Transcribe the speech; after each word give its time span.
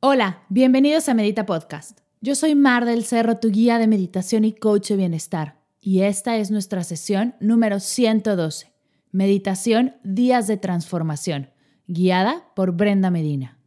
Hola, 0.00 0.44
bienvenidos 0.48 1.08
a 1.08 1.14
Medita 1.14 1.44
Podcast. 1.44 2.02
Yo 2.20 2.36
soy 2.36 2.54
Mar 2.54 2.84
del 2.84 3.04
Cerro, 3.04 3.38
tu 3.38 3.50
guía 3.50 3.78
de 3.78 3.88
meditación 3.88 4.44
y 4.44 4.52
coach 4.52 4.90
de 4.90 4.96
bienestar, 4.96 5.58
y 5.80 6.02
esta 6.02 6.36
es 6.36 6.52
nuestra 6.52 6.84
sesión 6.84 7.34
número 7.40 7.80
112, 7.80 8.72
Meditación 9.10 9.96
Días 10.04 10.46
de 10.46 10.56
Transformación, 10.56 11.50
guiada 11.88 12.44
por 12.54 12.76
Brenda 12.76 13.10
Medina. 13.10 13.58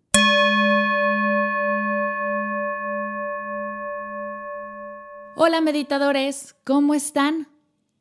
Hola 5.35 5.59
meditadores, 5.59 6.55
¿cómo 6.63 6.93
están? 6.93 7.49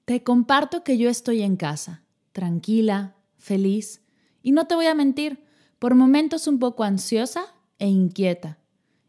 Te 0.05 0.23
comparto 0.23 0.85
que 0.85 0.99
yo 0.99 1.11
estoy 1.11 1.43
en 1.43 1.57
casa, 1.57 2.05
tranquila, 2.31 3.17
feliz, 3.39 4.03
y 4.41 4.53
no 4.53 4.69
te 4.69 4.77
voy 4.77 4.87
a 4.87 4.95
mentir, 4.95 5.43
por 5.81 5.97
momentos 5.97 6.47
un 6.47 6.61
poco 6.61 6.85
ansiosa 6.85 7.57
e 7.81 7.89
inquieta. 7.89 8.59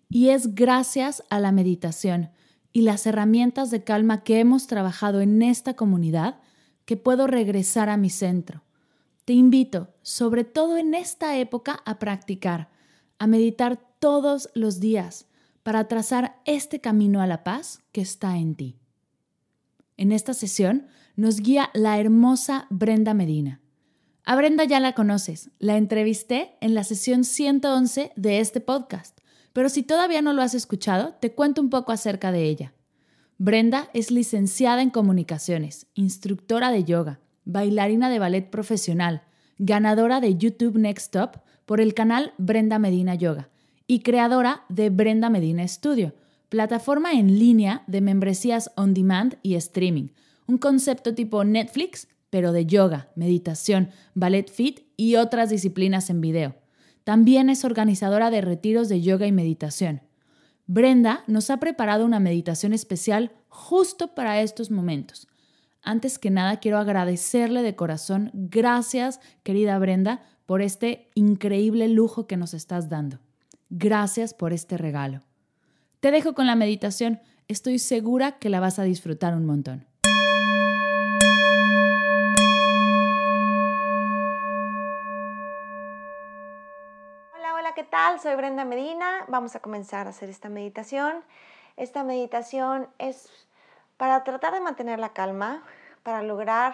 Y 0.09 0.29
es 0.29 0.55
gracias 0.55 1.23
a 1.29 1.39
la 1.39 1.51
meditación 1.51 2.31
y 2.73 2.81
las 2.81 3.05
herramientas 3.05 3.69
de 3.69 3.83
calma 3.83 4.23
que 4.23 4.39
hemos 4.39 4.65
trabajado 4.65 5.21
en 5.21 5.41
esta 5.41 5.75
comunidad 5.75 6.39
que 6.85 6.97
puedo 6.97 7.27
regresar 7.27 7.89
a 7.89 7.97
mi 7.97 8.09
centro. 8.09 8.63
Te 9.25 9.33
invito, 9.33 9.93
sobre 10.01 10.43
todo 10.43 10.77
en 10.77 10.95
esta 10.95 11.37
época, 11.37 11.81
a 11.85 11.99
practicar, 11.99 12.69
a 13.19 13.27
meditar 13.27 13.79
todos 13.99 14.49
los 14.55 14.79
días 14.79 15.27
para 15.63 15.87
trazar 15.87 16.41
este 16.45 16.81
camino 16.81 17.21
a 17.21 17.27
la 17.27 17.43
paz 17.43 17.83
que 17.91 18.01
está 18.01 18.37
en 18.37 18.55
ti. 18.55 18.79
En 19.95 20.11
esta 20.11 20.33
sesión 20.33 20.87
nos 21.15 21.39
guía 21.39 21.69
la 21.73 21.99
hermosa 21.99 22.65
Brenda 22.69 23.13
Medina. 23.13 23.61
A 24.23 24.35
Brenda 24.35 24.65
ya 24.65 24.79
la 24.79 24.93
conoces, 24.93 25.49
la 25.57 25.77
entrevisté 25.77 26.51
en 26.61 26.75
la 26.75 26.83
sesión 26.83 27.23
111 27.23 28.11
de 28.15 28.39
este 28.39 28.61
podcast, 28.61 29.17
pero 29.51 29.67
si 29.67 29.81
todavía 29.81 30.21
no 30.21 30.31
lo 30.33 30.43
has 30.43 30.53
escuchado, 30.53 31.15
te 31.19 31.33
cuento 31.33 31.59
un 31.59 31.71
poco 31.71 31.91
acerca 31.91 32.31
de 32.31 32.43
ella. 32.45 32.73
Brenda 33.39 33.89
es 33.93 34.11
licenciada 34.11 34.83
en 34.83 34.91
comunicaciones, 34.91 35.87
instructora 35.95 36.71
de 36.71 36.83
yoga, 36.83 37.19
bailarina 37.45 38.11
de 38.11 38.19
ballet 38.19 38.49
profesional, 38.51 39.23
ganadora 39.57 40.21
de 40.21 40.37
YouTube 40.37 40.77
Next 40.77 41.11
Top 41.11 41.37
por 41.65 41.81
el 41.81 41.95
canal 41.95 42.33
Brenda 42.37 42.77
Medina 42.77 43.15
Yoga 43.15 43.49
y 43.87 44.01
creadora 44.01 44.65
de 44.69 44.91
Brenda 44.91 45.31
Medina 45.31 45.67
Studio, 45.67 46.13
plataforma 46.49 47.13
en 47.13 47.39
línea 47.39 47.83
de 47.87 48.01
membresías 48.01 48.71
on 48.75 48.93
demand 48.93 49.37
y 49.41 49.55
streaming, 49.55 50.09
un 50.45 50.59
concepto 50.59 51.15
tipo 51.15 51.43
Netflix 51.43 52.07
pero 52.31 52.53
de 52.53 52.65
yoga, 52.65 53.09
meditación, 53.13 53.91
ballet 54.15 54.49
fit 54.49 54.79
y 54.97 55.17
otras 55.17 55.51
disciplinas 55.51 56.09
en 56.09 56.21
video. 56.21 56.55
También 57.03 57.49
es 57.49 57.63
organizadora 57.63 58.31
de 58.31 58.41
retiros 58.41 58.89
de 58.89 59.01
yoga 59.01 59.27
y 59.27 59.31
meditación. 59.31 60.01
Brenda 60.65 61.23
nos 61.27 61.49
ha 61.49 61.57
preparado 61.57 62.05
una 62.05 62.19
meditación 62.19 62.73
especial 62.73 63.33
justo 63.49 64.15
para 64.15 64.41
estos 64.41 64.71
momentos. 64.71 65.27
Antes 65.83 66.17
que 66.17 66.29
nada, 66.29 66.59
quiero 66.59 66.77
agradecerle 66.77 67.63
de 67.63 67.75
corazón, 67.75 68.31
gracias 68.33 69.19
querida 69.43 69.77
Brenda, 69.77 70.23
por 70.45 70.61
este 70.61 71.09
increíble 71.15 71.87
lujo 71.89 72.27
que 72.27 72.37
nos 72.37 72.53
estás 72.53 72.87
dando. 72.87 73.19
Gracias 73.69 74.33
por 74.33 74.53
este 74.53 74.77
regalo. 74.77 75.21
Te 75.99 76.11
dejo 76.11 76.33
con 76.33 76.47
la 76.47 76.55
meditación, 76.55 77.19
estoy 77.47 77.79
segura 77.79 78.37
que 78.39 78.49
la 78.49 78.59
vas 78.59 78.79
a 78.79 78.83
disfrutar 78.83 79.35
un 79.35 79.45
montón. 79.45 79.91
¿qué 87.73 87.80
Soy 88.21 88.35
Brenda 88.35 88.63
Medina. 88.63 89.25
Vamos 89.27 89.55
a 89.57 89.59
comenzar 89.59 90.07
a 90.07 90.11
hacer 90.11 90.29
esta 90.29 90.47
meditación. 90.47 91.25
Esta 91.75 92.05
meditación 92.05 92.87
es 92.99 93.29
para 93.97 94.23
tratar 94.23 94.53
de 94.53 94.61
mantener 94.61 94.97
la 94.97 95.11
calma, 95.11 95.61
para 96.01 96.21
lograr 96.23 96.73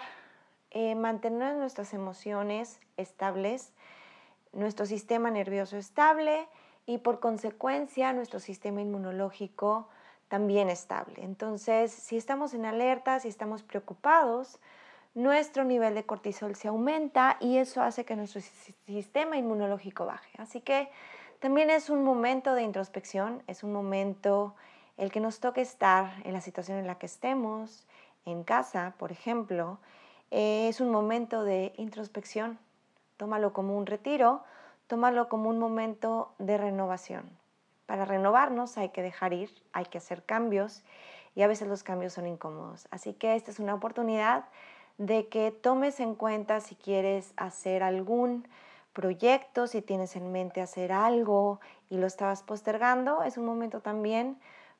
eh, 0.70 0.94
mantener 0.94 1.56
nuestras 1.56 1.92
emociones 1.92 2.80
estables, 2.96 3.72
nuestro 4.52 4.86
sistema 4.86 5.28
nervioso 5.32 5.76
estable 5.76 6.46
y 6.86 6.98
por 6.98 7.18
consecuencia 7.18 8.12
nuestro 8.12 8.38
sistema 8.38 8.80
inmunológico 8.80 9.88
también 10.28 10.70
estable. 10.70 11.24
Entonces, 11.24 11.90
si 11.90 12.16
estamos 12.16 12.54
en 12.54 12.64
alerta, 12.64 13.18
si 13.18 13.26
estamos 13.26 13.64
preocupados, 13.64 14.60
nuestro 15.18 15.64
nivel 15.64 15.96
de 15.96 16.06
cortisol 16.06 16.54
se 16.54 16.68
aumenta 16.68 17.38
y 17.40 17.56
eso 17.56 17.82
hace 17.82 18.04
que 18.04 18.14
nuestro 18.14 18.40
sistema 18.86 19.36
inmunológico 19.36 20.06
baje. 20.06 20.30
Así 20.38 20.60
que 20.60 20.90
también 21.40 21.70
es 21.70 21.90
un 21.90 22.04
momento 22.04 22.54
de 22.54 22.62
introspección, 22.62 23.42
es 23.48 23.64
un 23.64 23.72
momento 23.72 24.54
el 24.96 25.10
que 25.10 25.18
nos 25.18 25.40
toque 25.40 25.60
estar 25.60 26.12
en 26.22 26.34
la 26.34 26.40
situación 26.40 26.78
en 26.78 26.86
la 26.86 26.98
que 26.98 27.06
estemos, 27.06 27.84
en 28.26 28.44
casa, 28.44 28.94
por 28.96 29.10
ejemplo, 29.10 29.80
eh, 30.30 30.68
es 30.68 30.80
un 30.80 30.90
momento 30.92 31.42
de 31.42 31.72
introspección. 31.78 32.56
Tómalo 33.16 33.52
como 33.52 33.76
un 33.76 33.86
retiro, 33.86 34.44
tómalo 34.86 35.28
como 35.28 35.48
un 35.50 35.58
momento 35.58 36.32
de 36.38 36.58
renovación. 36.58 37.28
Para 37.86 38.04
renovarnos 38.04 38.78
hay 38.78 38.90
que 38.90 39.02
dejar 39.02 39.32
ir, 39.32 39.50
hay 39.72 39.86
que 39.86 39.98
hacer 39.98 40.22
cambios 40.22 40.84
y 41.34 41.42
a 41.42 41.48
veces 41.48 41.66
los 41.66 41.82
cambios 41.82 42.12
son 42.12 42.28
incómodos. 42.28 42.86
Así 42.92 43.14
que 43.14 43.34
esta 43.34 43.50
es 43.50 43.58
una 43.58 43.74
oportunidad 43.74 44.44
de 44.98 45.28
que 45.28 45.52
tomes 45.52 46.00
en 46.00 46.14
cuenta 46.14 46.60
si 46.60 46.74
quieres 46.74 47.32
hacer 47.36 47.82
algún 47.82 48.46
proyecto, 48.92 49.68
si 49.68 49.80
tienes 49.80 50.16
en 50.16 50.32
mente 50.32 50.60
hacer 50.60 50.92
algo 50.92 51.60
y 51.88 51.98
lo 51.98 52.06
estabas 52.06 52.42
postergando, 52.42 53.22
es 53.22 53.38
un 53.38 53.46
momento 53.46 53.80
también 53.80 54.38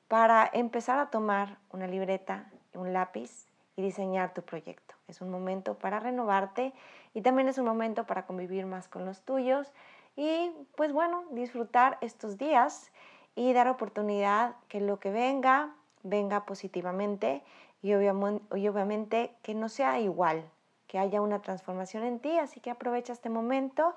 para 0.09 0.51
empezar 0.53 0.99
a 0.99 1.11
tomar 1.11 1.59
una 1.71 1.87
libreta, 1.87 2.51
un 2.75 2.93
lápiz 2.93 3.47
y 3.77 3.83
diseñar 3.83 4.35
tu 4.35 4.43
proyecto. 4.43 4.97
Es 5.07 5.21
un 5.21 5.31
momento 5.31 5.75
para 5.75 6.01
renovarte 6.01 6.73
y 7.15 7.23
también 7.23 7.49
es 7.49 7.59
un 7.59 7.65
momento 7.65 8.07
para 8.07 8.27
convivir 8.27 8.67
más 8.67 8.89
con 8.89 9.05
los 9.05 9.23
tuyos 9.23 9.73
y 10.17 10.51
pues 10.77 10.93
bueno, 10.93 11.25
disfrutar 11.31 11.97
estos 12.01 12.39
días 12.39 12.91
y 13.37 13.53
dar 13.53 13.69
oportunidad 13.69 14.57
que 14.69 14.81
lo 14.81 14.99
que 14.99 15.13
venga, 15.13 15.75
venga 16.03 16.45
positivamente 16.45 17.45
y 17.83 17.93
obviamente, 17.95 19.35
que 19.43 19.55
no 19.55 19.69
sea 19.69 20.01
igual, 20.01 20.45
que 20.87 20.99
haya 20.99 21.21
una 21.21 21.41
transformación 21.41 22.05
en 22.05 22.19
ti, 22.19 22.39
así 22.39 22.61
que 22.61 22.71
aprovecha 22.71 23.13
este 23.13 23.29
momento 23.29 23.95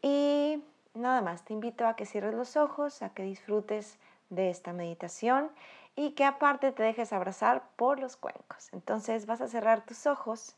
y 0.00 0.62
nada 0.94 1.22
más, 1.22 1.44
te 1.44 1.52
invito 1.52 1.86
a 1.86 1.94
que 1.94 2.06
cierres 2.06 2.34
los 2.34 2.56
ojos, 2.56 3.02
a 3.02 3.10
que 3.10 3.22
disfrutes 3.22 3.98
de 4.30 4.50
esta 4.50 4.72
meditación 4.72 5.50
y 5.94 6.12
que 6.12 6.24
aparte 6.24 6.72
te 6.72 6.82
dejes 6.82 7.12
abrazar 7.12 7.62
por 7.76 8.00
los 8.00 8.16
cuencos. 8.16 8.72
Entonces 8.72 9.26
vas 9.26 9.40
a 9.40 9.48
cerrar 9.48 9.84
tus 9.84 10.06
ojos, 10.06 10.56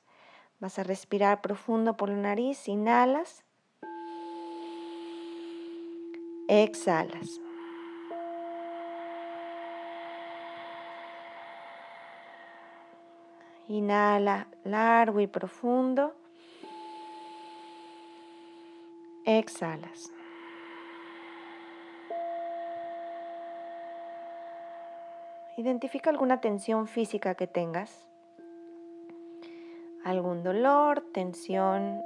vas 0.61 0.79
a 0.79 0.85
respirar 0.85 1.41
profundo 1.41 1.97
por 1.97 2.09
la 2.09 2.17
nariz, 2.17 2.69
inhalas, 2.69 3.45
exhalas. 6.49 7.41
Inhala 13.69 14.47
largo 14.65 15.21
y 15.21 15.27
profundo. 15.27 16.15
Exhalas. 19.25 20.13
Identifica 25.57 26.11
alguna 26.11 26.41
tensión 26.41 26.87
física 26.87 27.35
que 27.37 27.47
tengas. 27.47 28.07
Algún 30.05 30.43
dolor, 30.43 31.01
tensión, 31.13 32.03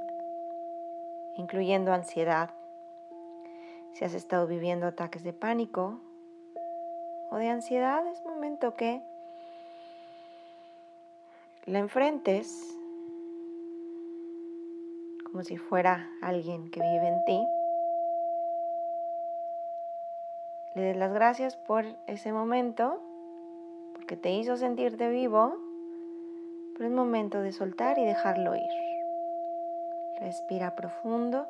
incluyendo 1.35 1.91
ansiedad. 1.91 2.51
Si 3.91 4.05
has 4.05 4.13
estado 4.13 4.47
viviendo 4.47 4.87
ataques 4.87 5.23
de 5.23 5.33
pánico 5.33 5.99
o 7.31 7.35
de 7.35 7.49
ansiedad, 7.49 8.07
es 8.07 8.23
momento 8.23 8.75
que 8.75 9.01
la 11.65 11.79
enfrentes 11.79 12.75
como 15.31 15.43
si 15.43 15.57
fuera 15.57 16.09
alguien 16.21 16.71
que 16.71 16.79
vive 16.79 17.07
en 17.07 17.25
ti. 17.25 17.47
Le 20.73 20.81
des 20.81 20.97
las 20.97 21.13
gracias 21.13 21.55
por 21.55 21.85
ese 22.07 22.31
momento, 22.31 23.01
porque 23.93 24.15
te 24.15 24.31
hizo 24.31 24.57
sentirte 24.57 25.09
vivo, 25.09 25.57
pero 26.73 26.85
es 26.85 26.91
momento 26.91 27.41
de 27.41 27.51
soltar 27.51 27.99
y 27.99 28.05
dejarlo 28.05 28.55
ir. 28.55 28.63
Respira 30.19 30.75
profundo. 30.75 31.47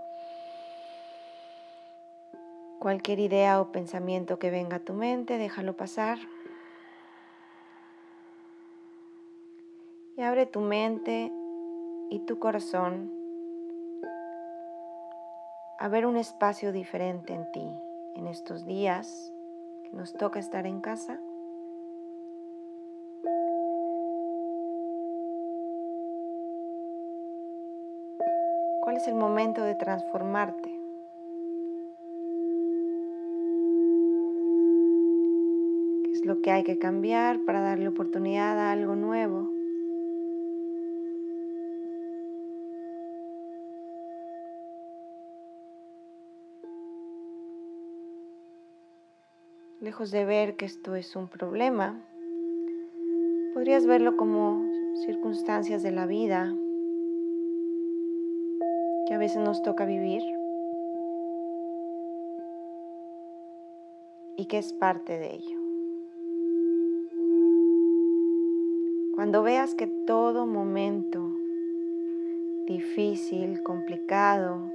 Cualquier 2.80 3.20
idea 3.20 3.62
o 3.62 3.72
pensamiento 3.72 4.40
que 4.40 4.52
venga 4.52 4.78
a 4.78 4.80
tu 4.80 4.94
mente, 4.94 5.38
déjalo 5.38 5.74
pasar. 5.74 6.20
y 10.20 10.22
tu 10.46 10.62
mente 10.62 11.32
y 12.10 12.20
tu 12.20 12.40
corazón 12.40 13.12
a 15.80 15.88
ver 15.88 16.06
un 16.06 16.18
espacio 16.18 16.74
diferente 16.74 17.34
en 17.34 17.50
ti, 17.54 17.66
en 18.16 18.28
estos 18.28 18.66
días 18.66 19.34
que 19.84 19.96
nos 19.96 20.12
toca 20.12 20.38
estar 20.38 20.66
en 20.66 20.82
casa. 20.82 21.22
¿Cuál 28.82 28.98
es 28.98 29.08
el 29.08 29.16
momento 29.16 29.64
de 29.64 29.76
transformarte? 29.76 30.70
¿Qué 36.04 36.12
es 36.12 36.26
lo 36.26 36.42
que 36.42 36.52
hay 36.52 36.64
que 36.64 36.78
cambiar 36.78 37.46
para 37.46 37.62
darle 37.62 37.88
oportunidad 37.88 38.60
a 38.60 38.74
algo 38.74 38.96
nuevo? 38.96 39.59
Lejos 49.90 50.12
de 50.12 50.24
ver 50.24 50.56
que 50.56 50.66
esto 50.66 50.94
es 50.94 51.16
un 51.16 51.28
problema, 51.28 52.00
podrías 53.56 53.88
verlo 53.88 54.18
como 54.18 54.64
circunstancias 55.08 55.82
de 55.82 55.92
la 55.92 56.06
vida 56.06 56.54
que 59.08 59.16
a 59.16 59.18
veces 59.18 59.38
nos 59.38 59.64
toca 59.64 59.86
vivir 59.86 60.22
y 64.38 64.46
que 64.46 64.60
es 64.60 64.74
parte 64.74 65.18
de 65.18 65.34
ello. 65.34 65.60
Cuando 69.16 69.42
veas 69.42 69.74
que 69.74 69.88
todo 69.88 70.46
momento 70.46 71.36
difícil, 72.68 73.64
complicado, 73.64 74.72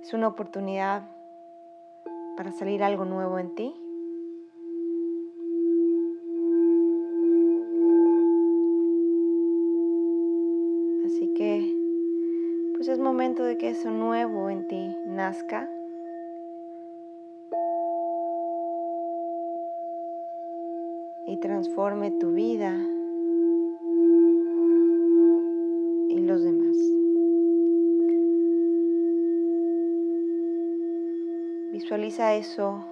es 0.00 0.14
una 0.14 0.28
oportunidad 0.28 1.17
para 2.38 2.52
salir 2.52 2.84
algo 2.84 3.04
nuevo 3.04 3.40
en 3.40 3.50
ti. 3.50 3.74
Así 11.04 11.34
que, 11.34 11.74
pues 12.76 12.86
es 12.86 13.00
momento 13.00 13.42
de 13.42 13.58
que 13.58 13.70
eso 13.70 13.90
nuevo 13.90 14.50
en 14.50 14.68
ti 14.68 14.96
nazca. 15.04 15.68
Y 21.26 21.40
transforme 21.40 22.12
tu 22.12 22.34
vida 22.34 22.78
Visualiza 31.88 32.34
eso 32.34 32.84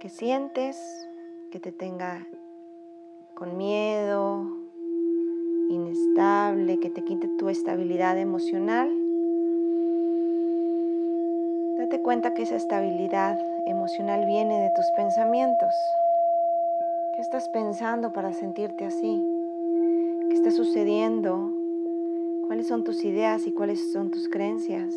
que 0.00 0.08
sientes, 0.08 0.76
que 1.52 1.60
te 1.60 1.70
tenga 1.70 2.26
con 3.36 3.56
miedo, 3.56 4.44
inestable, 5.68 6.80
que 6.80 6.90
te 6.90 7.04
quite 7.04 7.28
tu 7.38 7.48
estabilidad 7.48 8.18
emocional. 8.18 8.90
Date 11.78 12.02
cuenta 12.02 12.34
que 12.34 12.42
esa 12.42 12.56
estabilidad 12.56 13.38
emocional 13.68 14.26
viene 14.26 14.62
de 14.62 14.70
tus 14.74 14.86
pensamientos. 14.96 15.72
¿Qué 17.14 17.20
estás 17.20 17.48
pensando 17.50 18.12
para 18.12 18.32
sentirte 18.32 18.84
así? 18.84 19.24
¿Qué 20.28 20.34
está 20.34 20.50
sucediendo? 20.50 21.52
¿Cuáles 22.48 22.66
son 22.66 22.82
tus 22.82 23.04
ideas 23.04 23.46
y 23.46 23.52
cuáles 23.52 23.92
son 23.92 24.10
tus 24.10 24.28
creencias? 24.28 24.92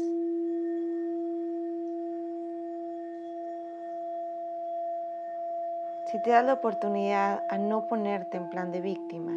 Si 6.11 6.17
te 6.17 6.31
das 6.31 6.43
la 6.43 6.53
oportunidad 6.53 7.43
a 7.49 7.59
no 7.59 7.85
ponerte 7.85 8.37
en 8.37 8.49
plan 8.49 8.71
de 8.71 8.81
víctima 8.81 9.31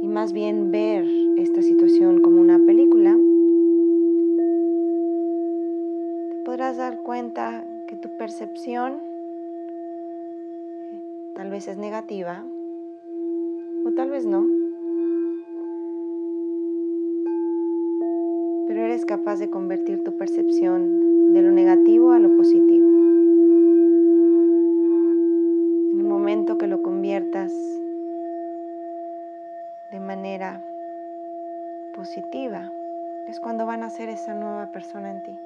y 0.00 0.06
más 0.06 0.32
bien 0.32 0.70
ver 0.70 1.04
esta 1.36 1.60
situación 1.60 2.22
como 2.22 2.40
una 2.40 2.60
película, 2.64 3.16
te 6.30 6.44
podrás 6.44 6.76
dar 6.76 7.02
cuenta 7.02 7.64
que 7.88 7.96
tu 7.96 8.16
percepción 8.16 9.00
tal 11.34 11.50
vez 11.50 11.66
es 11.66 11.78
negativa 11.78 12.44
o 13.84 13.90
tal 13.90 14.10
vez 14.10 14.24
no, 14.24 14.46
pero 18.68 18.82
eres 18.82 19.04
capaz 19.04 19.40
de 19.40 19.50
convertir 19.50 20.04
tu 20.04 20.16
percepción 20.16 21.21
ser 33.92 34.08
esa 34.08 34.34
nueva 34.34 34.72
persona 34.72 35.10
en 35.10 35.22
ti. 35.22 35.38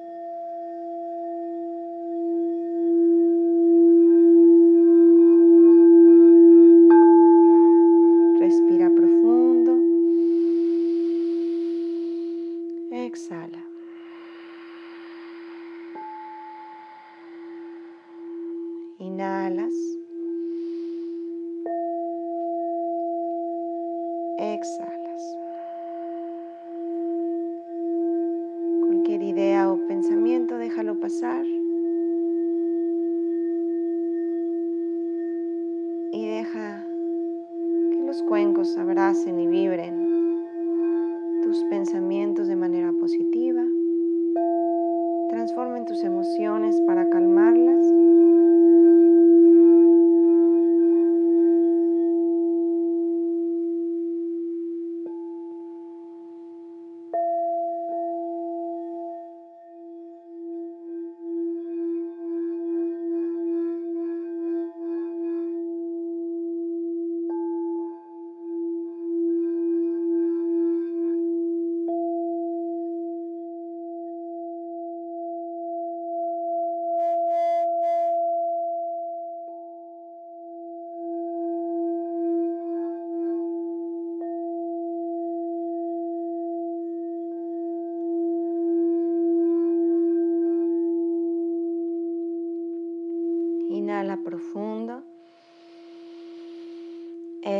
Pasar. 30.99 31.45
Y 36.11 36.27
deja 36.27 36.85
que 37.91 38.03
los 38.05 38.21
cuencos 38.23 38.77
abracen 38.77 39.39
y 39.39 39.47
vibren 39.47 40.07
tus 41.43 41.63
pensamientos 41.69 42.47
de 42.47 42.55
manera 42.55 42.91
positiva. 42.99 43.63
Transformen 45.29 45.85
tus 45.85 46.03
emociones 46.03 46.81
para 46.87 47.09
calmarlas 47.09 47.85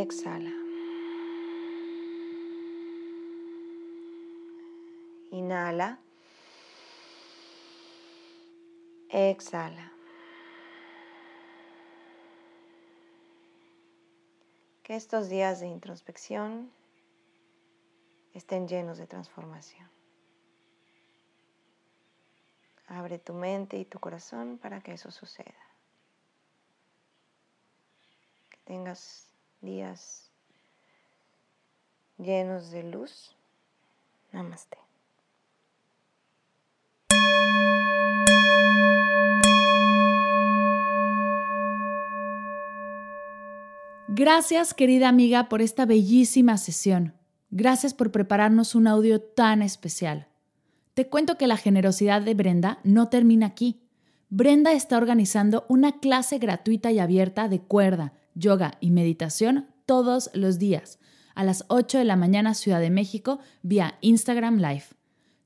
Exhala. 0.08 0.54
Inhala. 5.32 5.98
Exhala. 9.10 9.92
Que 14.82 14.96
estos 14.96 15.28
días 15.28 15.60
de 15.60 15.66
introspección 15.66 16.72
estén 18.32 18.66
llenos 18.66 18.96
de 18.96 19.06
transformación. 19.06 19.90
Abre 22.86 23.18
tu 23.18 23.34
mente 23.34 23.76
y 23.76 23.84
tu 23.84 23.98
corazón 23.98 24.56
para 24.56 24.80
que 24.80 24.94
eso 24.94 25.10
suceda 25.10 25.68
tengas 28.68 29.27
días 29.60 30.30
llenos 32.18 32.70
de 32.70 32.82
luz. 32.82 33.34
Namaste. 34.32 34.78
Gracias 44.08 44.74
querida 44.74 45.08
amiga 45.08 45.48
por 45.48 45.62
esta 45.62 45.86
bellísima 45.86 46.58
sesión. 46.58 47.14
Gracias 47.50 47.94
por 47.94 48.10
prepararnos 48.10 48.74
un 48.74 48.88
audio 48.88 49.20
tan 49.20 49.62
especial. 49.62 50.26
Te 50.94 51.08
cuento 51.08 51.38
que 51.38 51.46
la 51.46 51.56
generosidad 51.56 52.22
de 52.22 52.34
Brenda 52.34 52.80
no 52.82 53.08
termina 53.08 53.46
aquí. 53.46 53.80
Brenda 54.28 54.72
está 54.72 54.96
organizando 54.96 55.64
una 55.68 56.00
clase 56.00 56.38
gratuita 56.38 56.90
y 56.90 56.98
abierta 56.98 57.48
de 57.48 57.60
cuerda 57.60 58.17
yoga 58.38 58.72
y 58.80 58.90
meditación 58.90 59.66
todos 59.86 60.30
los 60.34 60.58
días, 60.58 60.98
a 61.34 61.44
las 61.44 61.64
8 61.68 61.98
de 61.98 62.04
la 62.04 62.16
mañana 62.16 62.54
Ciudad 62.54 62.80
de 62.80 62.90
México, 62.90 63.38
vía 63.62 63.98
Instagram 64.00 64.58
Live. 64.58 64.84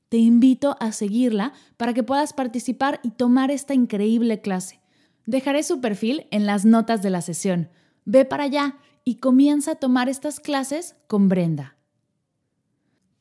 Te 0.09 0.17
invito 0.17 0.75
a 0.79 0.91
seguirla 0.91 1.53
para 1.77 1.93
que 1.93 2.03
puedas 2.03 2.33
participar 2.33 2.99
y 3.03 3.11
tomar 3.11 3.51
esta 3.51 3.73
increíble 3.73 4.41
clase. 4.41 4.81
Dejaré 5.25 5.63
su 5.63 5.81
perfil 5.81 6.27
en 6.31 6.45
las 6.45 6.65
notas 6.65 7.01
de 7.01 7.09
la 7.09 7.21
sesión 7.21 7.69
Ve 8.05 8.25
para 8.25 8.45
allá 8.45 8.77
y 9.05 9.15
comienza 9.15 9.71
a 9.71 9.75
tomar 9.75 10.09
estas 10.09 10.39
clases 10.39 10.95
con 11.07 11.29
Brenda. 11.29 11.77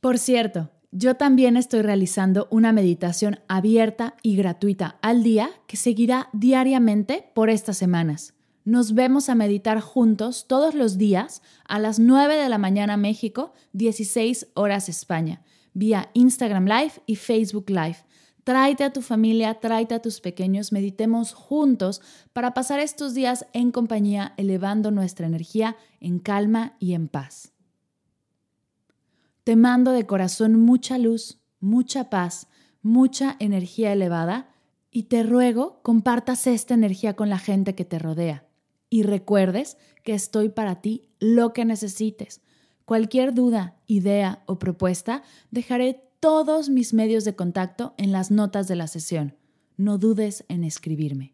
Por 0.01 0.19
cierto, 0.19 0.71
yo 0.91 1.15
también 1.15 1.57
estoy 1.57 1.83
realizando 1.83 2.49
una 2.51 2.73
meditación 2.73 3.41
abierta 3.49 4.15
y 4.23 4.37
gratuita 4.37 4.99
al 5.01 5.23
día 5.23 5.51
que 5.67 5.77
seguirá 5.77 6.29
diariamente 6.33 7.31
por 7.35 7.51
estas 7.51 7.79
semanas. 7.79 8.35
Nos 8.65 8.95
vemos 8.95 9.29
a 9.29 9.35
meditar 9.35 9.81
juntos 9.81 10.47
todos 10.47 10.75
los 10.75 10.99
días 10.99 11.43
a 11.67 11.79
las 11.79 11.99
9 11.99 12.37
de 12.37 12.49
la 12.49 12.59
mañana 12.59 12.97
México, 12.97 13.53
16 13.73 14.49
horas 14.55 14.89
España, 14.89 15.43
vía 15.75 16.11
Instagram 16.15 16.67
Live 16.67 17.03
y 17.07 17.17
Facebook 17.17 17.71
Live 17.71 17.99
Tráete 18.45 18.83
a 18.83 18.93
tu 18.93 19.03
familia, 19.03 19.61
tráete 19.61 19.95
a 19.95 20.03
tus 20.03 20.21
pequeños, 20.21 20.73
meditemos 20.73 21.33
juntos 21.33 22.03
para 22.33 22.55
pasar 22.55 22.81
estos 22.81 23.15
días 23.15 23.47
en 23.53 23.71
compañía, 23.71 24.35
elevando 24.37 24.91
nuestra 24.91 25.27
energía 25.27 25.77
en 26.01 26.19
calma 26.19 26.75
y 26.81 26.95
en 26.95 27.07
paz. 27.07 27.53
Te 29.45 29.55
mando 29.55 29.93
de 29.93 30.07
corazón 30.07 30.61
mucha 30.61 30.99
luz, 30.99 31.41
mucha 31.61 32.11
paz, 32.11 32.49
mucha 32.83 33.37
energía 33.39 33.93
elevada 33.93 34.49
y 34.91 35.05
te 35.05 35.23
ruego 35.23 35.81
compartas 35.83 36.49
esta 36.49 36.75
energía 36.75 37.15
con 37.15 37.29
la 37.29 37.39
gente 37.39 37.77
que 37.77 37.85
te 37.85 38.01
rodea 38.01 38.45
y 38.93 39.05
recuerdes 39.05 39.79
que 40.05 40.13
estoy 40.13 40.51
para 40.51 40.83
ti 40.83 41.09
lo 41.19 41.55
que 41.55 41.65
necesites. 41.65 42.43
Cualquier 42.85 43.33
duda, 43.33 43.79
idea 43.87 44.43
o 44.45 44.59
propuesta, 44.59 45.23
dejaré 45.51 46.05
todos 46.21 46.69
mis 46.69 46.93
medios 46.93 47.25
de 47.25 47.35
contacto 47.35 47.95
en 47.97 48.13
las 48.13 48.31
notas 48.31 48.69
de 48.69 48.77
la 48.77 48.87
sesión. 48.89 49.35
No 49.79 49.97
dudes 49.97 50.45
en 50.49 50.63
escribirme. 50.63 51.33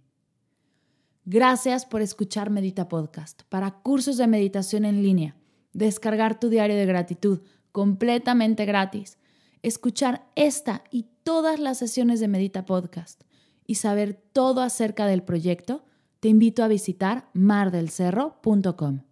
Gracias 1.24 1.84
por 1.84 2.00
escuchar 2.00 2.50
Medita 2.50 2.88
Podcast. 2.88 3.42
Para 3.48 3.72
cursos 3.72 4.18
de 4.18 4.28
meditación 4.28 4.84
en 4.84 5.02
línea, 5.02 5.34
descargar 5.72 6.38
tu 6.38 6.50
diario 6.50 6.76
de 6.76 6.86
gratitud 6.86 7.40
completamente 7.72 8.66
gratis, 8.66 9.18
escuchar 9.62 10.30
esta 10.36 10.84
y 10.92 11.06
todas 11.24 11.58
las 11.58 11.78
sesiones 11.78 12.20
de 12.20 12.28
Medita 12.28 12.64
Podcast 12.64 13.22
y 13.66 13.74
saber 13.74 14.14
todo 14.32 14.60
acerca 14.60 15.08
del 15.08 15.24
proyecto, 15.24 15.88
te 16.20 16.28
invito 16.28 16.62
a 16.64 16.68
visitar 16.68 17.30
mardelcerro.com. 17.34 19.07